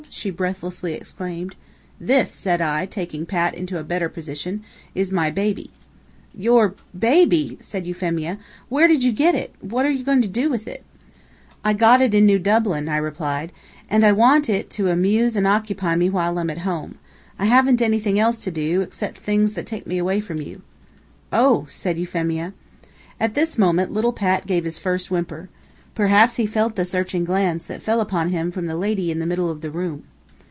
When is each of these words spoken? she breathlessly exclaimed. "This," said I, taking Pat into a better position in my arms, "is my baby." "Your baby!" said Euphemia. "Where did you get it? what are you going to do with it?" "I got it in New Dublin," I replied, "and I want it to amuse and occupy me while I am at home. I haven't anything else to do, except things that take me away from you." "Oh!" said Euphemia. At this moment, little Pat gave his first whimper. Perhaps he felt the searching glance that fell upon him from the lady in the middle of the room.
she 0.09 0.29
breathlessly 0.31 0.91
exclaimed. 0.93 1.55
"This," 1.99 2.31
said 2.31 2.59
I, 2.59 2.85
taking 2.85 3.25
Pat 3.25 3.55
into 3.55 3.79
a 3.79 3.83
better 3.83 4.09
position 4.09 4.55
in 4.55 4.61
my 4.61 4.63
arms, 4.63 4.65
"is 5.07 5.11
my 5.13 5.31
baby." 5.31 5.69
"Your 6.35 6.73
baby!" 6.97 7.57
said 7.61 7.87
Euphemia. 7.87 8.37
"Where 8.67 8.89
did 8.89 9.03
you 9.05 9.13
get 9.13 9.35
it? 9.35 9.55
what 9.61 9.85
are 9.85 9.89
you 9.91 10.03
going 10.03 10.21
to 10.21 10.27
do 10.27 10.49
with 10.49 10.67
it?" 10.67 10.83
"I 11.63 11.71
got 11.73 12.01
it 12.01 12.13
in 12.13 12.25
New 12.25 12.39
Dublin," 12.39 12.89
I 12.89 12.97
replied, 12.97 13.53
"and 13.89 14.03
I 14.03 14.11
want 14.11 14.49
it 14.49 14.69
to 14.71 14.89
amuse 14.89 15.35
and 15.37 15.47
occupy 15.47 15.95
me 15.95 16.09
while 16.09 16.37
I 16.37 16.41
am 16.41 16.49
at 16.49 16.59
home. 16.69 16.95
I 17.39 17.45
haven't 17.45 17.81
anything 17.81 18.19
else 18.19 18.37
to 18.39 18.51
do, 18.51 18.81
except 18.81 19.17
things 19.19 19.53
that 19.53 19.65
take 19.65 19.87
me 19.87 19.97
away 19.97 20.19
from 20.19 20.41
you." 20.41 20.61
"Oh!" 21.31 21.67
said 21.69 21.97
Euphemia. 21.97 22.53
At 23.17 23.33
this 23.33 23.57
moment, 23.57 23.91
little 23.93 24.13
Pat 24.13 24.45
gave 24.45 24.65
his 24.65 24.77
first 24.79 25.09
whimper. 25.09 25.47
Perhaps 25.93 26.37
he 26.37 26.45
felt 26.45 26.77
the 26.77 26.85
searching 26.85 27.25
glance 27.25 27.65
that 27.65 27.83
fell 27.83 27.99
upon 27.99 28.29
him 28.29 28.49
from 28.49 28.65
the 28.65 28.77
lady 28.77 29.11
in 29.11 29.19
the 29.19 29.25
middle 29.25 29.51
of 29.51 29.59
the 29.59 29.69
room. 29.69 30.03